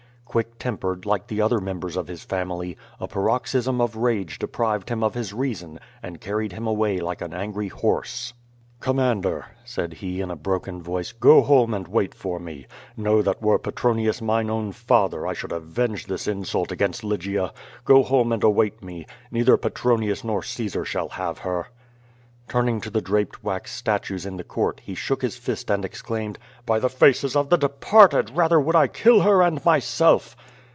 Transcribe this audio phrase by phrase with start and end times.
[0.31, 5.03] Quick tempered, like the other members of his family, a paroxysm of rage deprived him
[5.03, 8.31] of his reason and carried him away like an angry horse.
[8.79, 12.65] "Commander," said he, in a broken voice, "go home and wait for me.
[12.95, 17.51] Know that were Petronius mine own father, 1 should avenge this insult against Lygia.
[17.83, 19.05] Go home arid await me.
[19.31, 21.67] Neither Petronius nor Caesar shall have her."
[22.47, 26.37] Turning to the draped wax statues in the court, he shook his fist and exclaimed:
[26.65, 30.35] "By the faces of the departed, rather would I kill her and myself!"